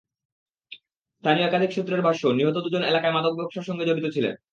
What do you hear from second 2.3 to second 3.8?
নিহত দুজন এলাকায় মাদক ব্যবসার